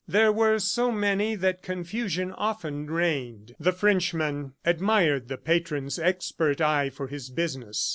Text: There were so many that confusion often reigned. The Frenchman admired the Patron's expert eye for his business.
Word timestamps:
There 0.07 0.31
were 0.31 0.57
so 0.57 0.91
many 0.91 1.35
that 1.35 1.61
confusion 1.61 2.31
often 2.31 2.87
reigned. 2.87 3.53
The 3.59 3.71
Frenchman 3.71 4.53
admired 4.65 5.27
the 5.27 5.37
Patron's 5.37 5.99
expert 5.99 6.59
eye 6.59 6.89
for 6.89 7.05
his 7.05 7.29
business. 7.29 7.87